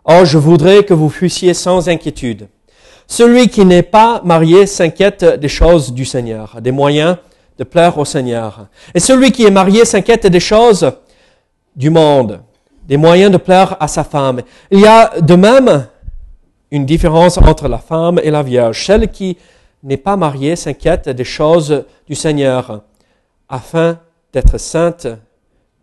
[0.05, 2.47] Or, je voudrais que vous fussiez sans inquiétude.
[3.07, 7.17] Celui qui n'est pas marié s'inquiète des choses du Seigneur, des moyens
[7.57, 8.67] de plaire au Seigneur.
[8.93, 10.91] Et celui qui est marié s'inquiète des choses
[11.75, 12.41] du monde,
[12.85, 14.41] des moyens de plaire à sa femme.
[14.69, 15.87] Il y a de même
[16.69, 18.85] une différence entre la femme et la vierge.
[18.85, 19.37] Celle qui
[19.83, 22.83] n'est pas mariée s'inquiète des choses du Seigneur,
[23.47, 23.99] afin
[24.33, 25.07] d'être sainte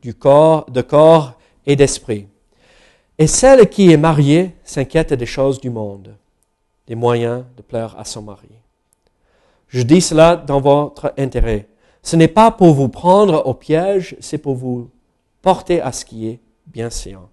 [0.03, 1.33] du corps, de corps
[1.67, 2.29] et d'esprit.
[3.19, 6.15] Et celle qui est mariée s'inquiète des choses du monde,
[6.87, 8.49] des moyens de plaire à son mari.
[9.69, 11.69] Je dis cela dans votre intérêt.
[12.03, 14.91] Ce n'est pas pour vous prendre au piège, c'est pour vous
[15.43, 17.29] porter à ce qui est bien séant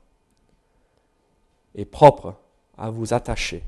[1.75, 2.35] et propre
[2.77, 3.63] à vous attacher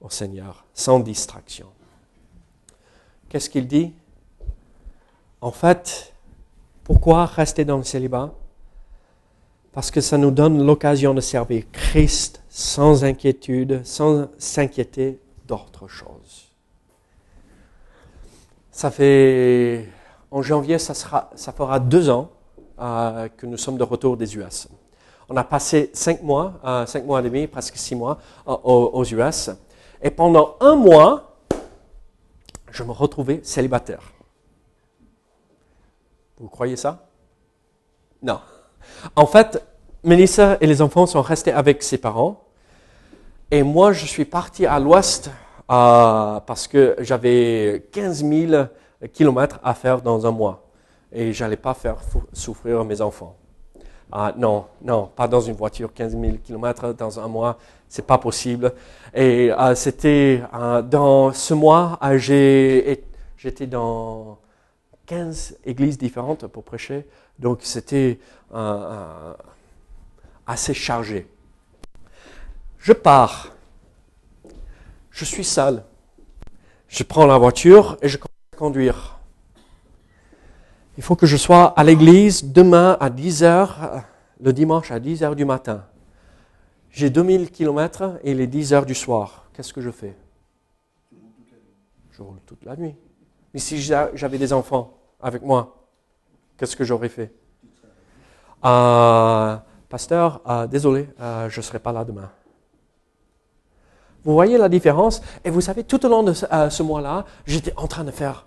[0.00, 1.66] au Seigneur sans distraction.
[3.28, 3.92] Qu'est-ce qu'il dit?
[5.40, 6.12] En fait,
[6.84, 8.32] pourquoi rester dans le célibat?
[9.72, 16.50] Parce que ça nous donne l'occasion de servir Christ sans inquiétude, sans s'inquiéter d'autre chose.
[18.70, 19.88] Ça fait,
[20.30, 22.28] en janvier, ça, fera deux ans
[22.78, 24.68] euh, que nous sommes de retour des US.
[25.30, 29.04] On a passé cinq mois, euh, cinq mois et demi, presque six mois euh, aux,
[29.04, 29.48] US.
[30.02, 31.38] Et pendant un mois,
[32.70, 34.12] je me retrouvais célibataire.
[36.36, 37.08] Vous croyez ça?
[38.22, 38.40] Non.
[39.16, 39.64] En fait,
[40.04, 42.41] Melissa et les enfants sont restés avec ses parents.
[43.54, 45.30] Et moi, je suis parti à l'ouest
[45.70, 48.64] euh, parce que j'avais 15 000
[49.12, 50.64] kilomètres à faire dans un mois.
[51.12, 51.96] Et je n'allais pas faire
[52.32, 53.36] souffrir mes enfants.
[54.10, 57.58] Ah, non, non, pas dans une voiture, 15 000 kilomètres dans un mois,
[57.90, 58.72] c'est pas possible.
[59.12, 64.38] Et euh, c'était euh, dans ce mois, j'étais dans
[65.04, 67.06] 15 églises différentes pour prêcher,
[67.38, 68.18] donc c'était
[70.46, 71.28] assez chargé.
[72.82, 73.52] Je pars.
[75.12, 75.84] Je suis seul.
[76.88, 79.20] Je prends la voiture et je commence à conduire.
[80.96, 84.02] Il faut que je sois à l'église demain à 10 heures,
[84.40, 85.84] le dimanche à 10 heures du matin.
[86.90, 89.46] J'ai 2000 kilomètres et il est 10 heures du soir.
[89.52, 90.16] Qu'est-ce que je fais?
[92.10, 92.96] Je roule toute la nuit.
[93.54, 95.86] Mais si j'avais des enfants avec moi,
[96.58, 97.32] qu'est-ce que j'aurais fait?
[98.64, 99.56] Euh,
[99.88, 102.30] Pasteur, euh, désolé, euh, je ne serai pas là demain.
[104.24, 105.22] Vous voyez la différence?
[105.44, 108.46] Et vous savez, tout au long de ce, mois-là, j'étais en train de faire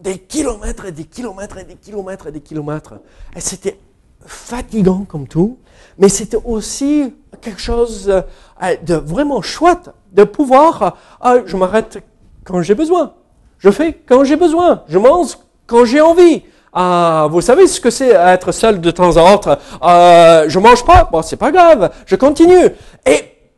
[0.00, 2.94] des kilomètres et des kilomètres et des kilomètres et des kilomètres.
[3.36, 3.78] Et c'était
[4.26, 5.58] fatigant comme tout,
[5.98, 10.96] mais c'était aussi quelque chose de vraiment chouette de pouvoir,
[11.44, 12.02] je m'arrête
[12.44, 13.14] quand j'ai besoin.
[13.58, 14.82] Je fais quand j'ai besoin.
[14.88, 16.42] Je mange quand j'ai envie.
[16.72, 19.56] Ah, vous savez ce que c'est être seul de temps en temps.
[19.82, 22.70] Euh, je mange pas, bon, c'est pas grave, je continue.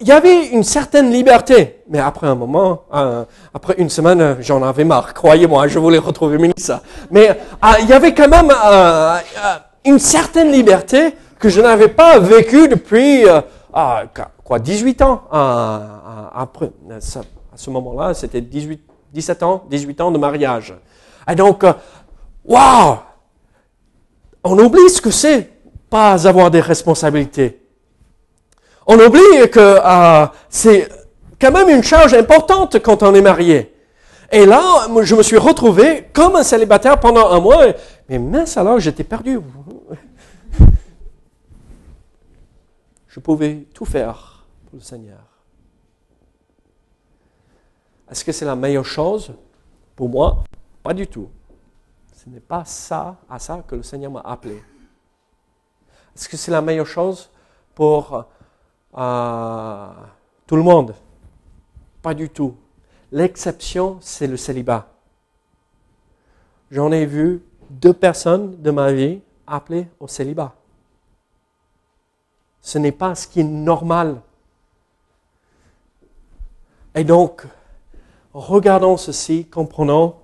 [0.01, 4.63] Il y avait une certaine liberté, mais après un moment, euh, après une semaine, j'en
[4.63, 5.15] avais marre.
[5.15, 6.83] Croyez-moi, je voulais retrouver Mélissa.
[7.11, 9.17] Mais euh, il y avait quand même euh,
[9.87, 13.25] une certaine liberté que je n'avais pas vécue depuis
[14.45, 15.23] quoi 18 ans.
[16.35, 18.81] après, à ce moment-là, c'était 18,
[19.13, 20.75] 17 ans, 18 ans de mariage.
[21.31, 21.65] Et donc,
[22.45, 22.97] waouh
[24.45, 25.51] On oublie ce que c'est
[25.89, 27.66] pas avoir des responsabilités.
[28.87, 30.89] On oublie que euh, c'est
[31.41, 33.75] quand même une charge importante quand on est marié.
[34.31, 37.67] Et là, je me suis retrouvé comme un célibataire pendant un mois.
[38.09, 39.41] Mais mince alors, j'étais perdu.
[43.09, 45.19] Je pouvais tout faire pour le Seigneur.
[48.11, 49.33] Est-ce que c'est la meilleure chose?
[49.97, 50.45] Pour moi
[50.83, 51.31] Pas du tout.
[52.15, 54.63] Ce n'est pas ça, à ça que le Seigneur m'a appelé.
[56.15, 57.31] Est-ce que c'est la meilleure chose
[57.75, 58.27] pour
[58.97, 59.95] à
[60.47, 60.95] tout le monde.
[62.03, 62.57] Pas du tout.
[63.13, 64.89] L'exception, c'est le célibat.
[66.71, 70.55] J'en ai vu deux personnes de ma vie appelées au célibat.
[72.61, 74.21] Ce n'est pas ce qui est normal.
[76.95, 77.47] Et donc,
[78.33, 80.17] regardons ceci, comprenons,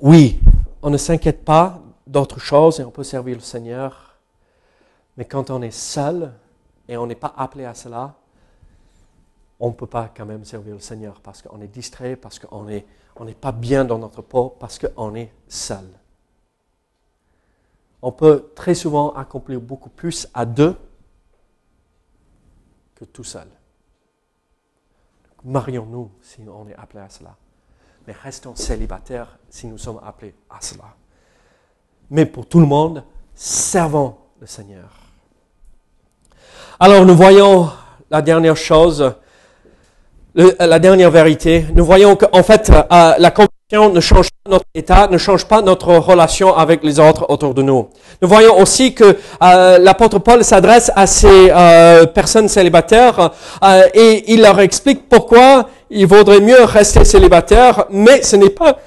[0.00, 0.40] oui,
[0.80, 4.16] on ne s'inquiète pas d'autre chose et on peut servir le Seigneur,
[5.16, 6.32] mais quand on est seul,
[6.92, 8.14] et on n'est pas appelé à cela,
[9.58, 12.64] on ne peut pas quand même servir le Seigneur parce qu'on est distrait, parce qu'on
[12.64, 12.84] n'est
[13.16, 15.88] on pas bien dans notre peau, parce qu'on est seul.
[18.02, 20.76] On peut très souvent accomplir beaucoup plus à deux
[22.94, 23.48] que tout seul.
[25.44, 27.34] Marions-nous si on est appelé à cela.
[28.06, 30.94] Mais restons célibataires si nous sommes appelés à cela.
[32.10, 33.02] Mais pour tout le monde,
[33.34, 35.01] servons le Seigneur.
[36.80, 37.68] Alors nous voyons
[38.10, 39.12] la dernière chose,
[40.34, 41.66] la dernière vérité.
[41.74, 45.62] Nous voyons qu'en fait, euh, la conversion ne change pas notre état, ne change pas
[45.62, 47.88] notre relation avec les autres autour de nous.
[48.20, 53.30] Nous voyons aussi que euh, l'apôtre Paul s'adresse à ces euh, personnes célibataires
[53.94, 58.78] et il leur explique pourquoi il vaudrait mieux rester célibataire, mais ce n'est pas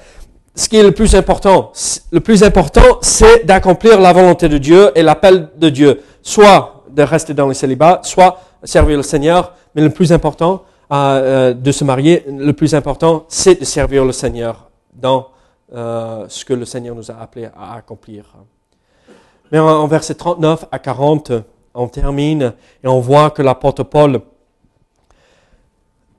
[0.54, 1.72] ce qui est le plus important.
[2.10, 6.02] Le plus important, c'est d'accomplir la volonté de Dieu et l'appel de Dieu.
[6.22, 11.52] Soit de rester dans le célibat, soit servir le Seigneur, mais le plus important, euh,
[11.52, 15.28] de se marier, le plus important, c'est de servir le Seigneur dans
[15.74, 18.34] euh, ce que le Seigneur nous a appelé à accomplir.
[19.52, 21.32] Mais en, en versets 39 à 40,
[21.74, 24.22] on termine et on voit que l'apôtre Paul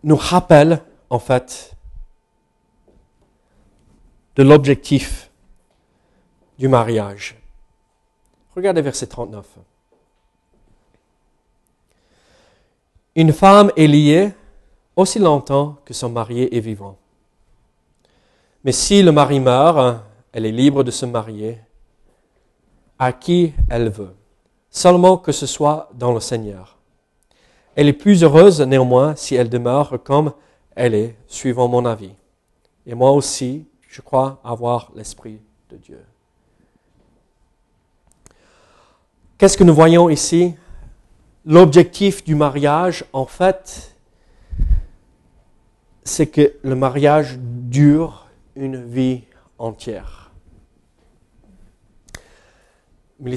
[0.04, 1.76] nous rappelle, en fait,
[4.36, 5.32] de l'objectif
[6.60, 7.36] du mariage.
[8.56, 9.44] Regardez verset 39.
[13.18, 14.32] Une femme est liée
[14.96, 16.98] aussi longtemps que son mari est vivant.
[18.64, 21.58] Mais si le mari meurt, elle est libre de se marier
[23.00, 24.14] à qui elle veut,
[24.70, 26.78] seulement que ce soit dans le Seigneur.
[27.76, 30.32] Elle est plus heureuse néanmoins si elle demeure comme
[30.76, 32.14] elle est, suivant mon avis.
[32.86, 35.40] Et moi aussi, je crois avoir l'Esprit
[35.72, 36.06] de Dieu.
[39.40, 40.54] Qu'est-ce que nous voyons ici?
[41.50, 43.96] L'objectif du mariage, en fait,
[46.04, 48.28] c'est que le mariage dure
[48.58, 49.24] une vie
[49.58, 50.34] entière.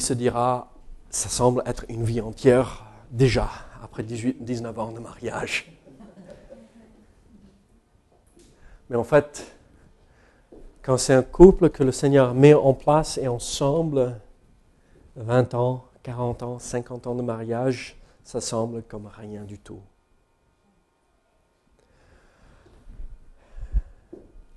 [0.00, 0.72] Se dira,
[1.08, 3.48] ça semble être une vie entière déjà,
[3.80, 5.70] après 18, 19 ans de mariage.
[8.88, 9.56] Mais en fait,
[10.82, 14.18] quand c'est un couple que le Seigneur met en place et ensemble,
[15.14, 19.80] 20 ans, 40 ans, 50 ans de mariage, ça semble comme rien du tout.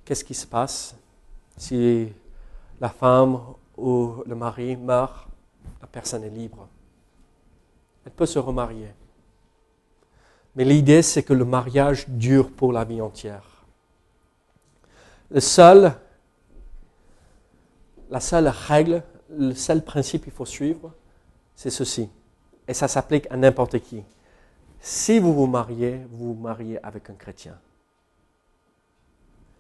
[0.05, 0.95] Qu'est-ce qui se passe
[1.57, 2.11] si
[2.79, 3.39] la femme
[3.77, 5.27] ou le mari meurt
[5.81, 6.67] La personne est libre?
[8.05, 8.91] Elle peut se remarier.
[10.55, 13.65] Mais l'idée, c'est que le mariage dure pour la vie entière.
[15.31, 15.93] Le seul,
[18.11, 20.91] la seule règle, le seul principe qu'il faut suivre,
[21.55, 22.09] c'est ceci.
[22.67, 24.03] Et ça s'applique à n'importe qui.
[24.79, 27.57] Si vous vous mariez, vous vous mariez avec un chrétien.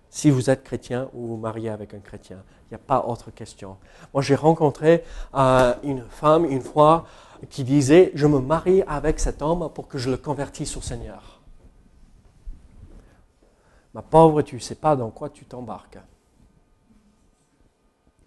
[0.09, 2.43] Si vous êtes chrétien, vous vous mariez avec un chrétien.
[2.65, 3.77] Il n'y a pas autre question.
[4.13, 7.07] Moi, j'ai rencontré euh, une femme une fois
[7.49, 11.41] qui disait, je me marie avec cet homme pour que je le convertisse au Seigneur.
[13.93, 15.99] Ma pauvre, tu ne sais pas dans quoi tu t'embarques.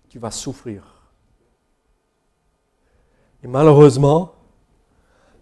[0.08, 0.82] Tu vas souffrir.
[3.42, 4.35] Et malheureusement,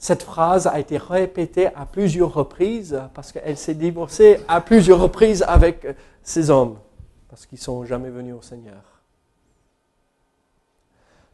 [0.05, 5.43] cette phrase a été répétée à plusieurs reprises parce qu'elle s'est divorcée à plusieurs reprises
[5.49, 5.87] avec
[6.23, 6.77] ces hommes
[7.31, 8.83] parce qu'ils ne sont jamais venus au Seigneur.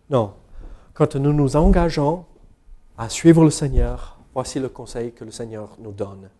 [0.08, 0.34] Non,
[0.94, 2.24] quand nous nous engageons
[2.96, 6.30] à suivre le Seigneur, voici le conseil que le Seigneur nous donne.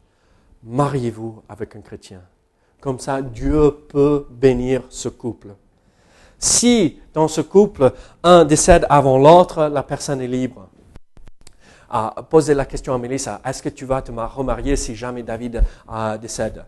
[0.63, 2.23] Mariez-vous avec un chrétien.
[2.81, 5.49] Comme ça, Dieu peut bénir ce couple.
[6.39, 10.69] Si dans ce couple, un décède avant l'autre, la personne est libre.
[11.91, 15.63] À poser la question à Mélissa, est-ce que tu vas te remarier si jamais David
[15.91, 16.65] euh, décède?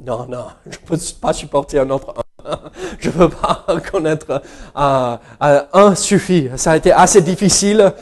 [0.00, 2.14] Non, non, je ne peux pas supporter un autre
[3.00, 4.42] Je ne veux pas connaître
[4.76, 6.50] euh, euh, un suffit.
[6.56, 7.92] Ça a été assez difficile.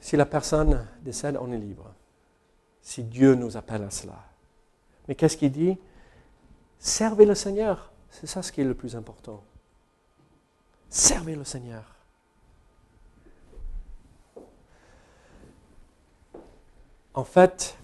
[0.00, 1.92] si la personne décède, on est libre
[2.82, 4.18] si Dieu nous appelle à cela.
[5.08, 5.78] Mais qu'est-ce qu'il dit?
[6.78, 7.91] Servez le Seigneur.
[8.12, 9.42] C'est ça ce qui est le plus important.
[10.88, 11.82] Servez le Seigneur.
[17.14, 17.76] En fait,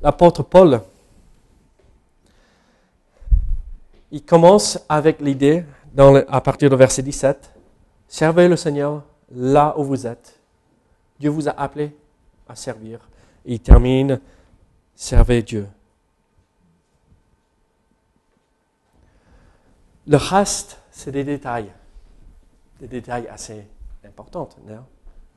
[0.00, 0.80] l'apôtre Paul,
[4.12, 5.64] il commence avec l'idée,
[6.28, 7.52] à partir du verset 17,
[8.06, 9.02] servez le Seigneur
[9.32, 10.38] là où vous êtes.
[11.18, 11.96] Dieu vous a appelé
[12.48, 13.00] à servir
[13.48, 14.20] il termine,
[14.94, 15.66] servez Dieu.
[20.08, 21.70] Le reste, c'est des détails.
[22.80, 23.68] Des détails assez
[24.04, 24.48] importants,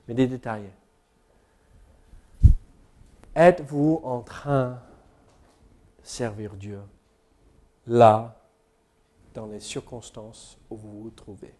[0.07, 0.71] mais des détails.
[3.35, 4.81] Êtes-vous en train
[5.99, 6.79] de servir Dieu?
[7.85, 8.39] Là,
[9.33, 11.53] dans les circonstances où vous vous trouvez?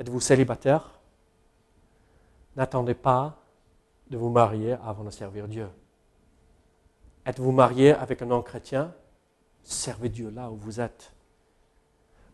[0.00, 1.00] Êtes-vous célibataire?
[2.56, 3.36] N'attendez pas
[4.08, 5.68] de vous marier avant de servir Dieu.
[7.26, 8.94] Êtes-vous marié avec un non-chrétien?
[9.64, 11.12] Servez Dieu là où vous êtes.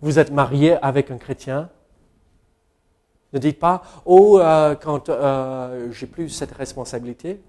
[0.01, 1.71] Vous êtes marié avec un chrétien
[3.33, 7.41] Ne dites pas, oh, euh, quand euh, j'ai plus cette responsabilité.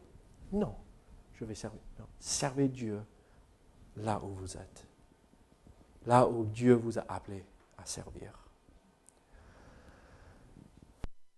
[0.52, 0.76] Non,
[1.34, 1.82] je vais servir.
[2.20, 3.02] Servez Dieu
[3.98, 4.86] là où vous êtes.
[6.06, 7.44] Là où Dieu vous a appelé
[7.78, 8.32] à servir.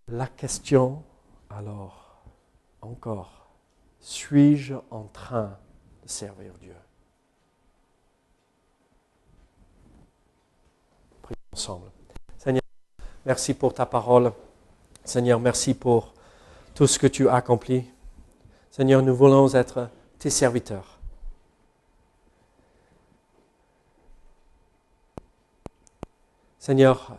[0.08, 1.02] La question
[1.48, 2.22] alors
[2.82, 3.48] encore,
[4.00, 5.56] suis-je en train
[6.02, 6.74] de servir Dieu?
[11.56, 12.62] Seigneur,
[13.26, 14.32] Merci pour ta parole.
[15.04, 16.12] Seigneur, merci pour
[16.74, 17.84] tout ce que tu as accompli.
[18.70, 19.88] Seigneur, nous voulons être
[20.18, 20.98] tes serviteurs.
[26.58, 27.14] Seigneur,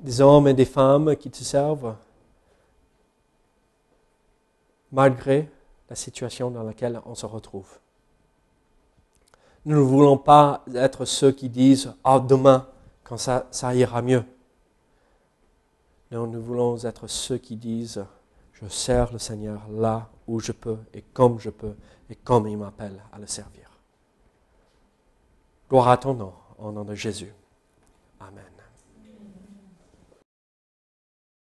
[0.00, 1.96] des hommes et des femmes qui te servent,
[4.92, 5.48] malgré
[5.90, 7.78] la situation dans laquelle on se retrouve.
[9.68, 12.66] Nous ne voulons pas être ceux qui disent Ah, demain,
[13.04, 14.24] quand ça, ça ira mieux.
[16.10, 18.02] Non, nous voulons être ceux qui disent
[18.54, 21.74] Je sers le Seigneur là où je peux et comme je peux
[22.08, 23.70] et comme il m'appelle à le servir.
[25.68, 27.34] Gloire à ton nom, au nom de Jésus.
[28.20, 28.57] Amen.